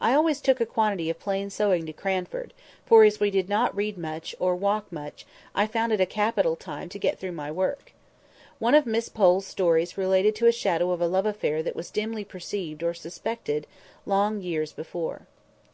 I 0.00 0.14
always 0.14 0.40
took 0.40 0.62
a 0.62 0.64
quantity 0.64 1.10
of 1.10 1.18
plain 1.20 1.50
sewing 1.50 1.84
to 1.84 1.92
Cranford; 1.92 2.54
for, 2.86 3.04
as 3.04 3.20
we 3.20 3.30
did 3.30 3.50
not 3.50 3.76
read 3.76 3.98
much, 3.98 4.34
or 4.40 4.56
walk 4.56 4.90
much, 4.90 5.26
I 5.54 5.66
found 5.66 5.92
it 5.92 6.00
a 6.00 6.06
capital 6.06 6.56
time 6.56 6.88
to 6.88 6.98
get 6.98 7.18
through 7.18 7.32
my 7.32 7.50
work. 7.50 7.92
One 8.60 8.74
of 8.74 8.86
Miss 8.86 9.10
Pole's 9.10 9.44
stories 9.44 9.98
related 9.98 10.34
to 10.36 10.46
a 10.46 10.52
shadow 10.52 10.90
of 10.90 11.02
a 11.02 11.06
love 11.06 11.26
affair 11.26 11.62
that 11.62 11.76
was 11.76 11.90
dimly 11.90 12.24
perceived 12.24 12.82
or 12.82 12.94
suspected 12.94 13.66
long 14.06 14.40
years 14.40 14.72
before. 14.72 15.26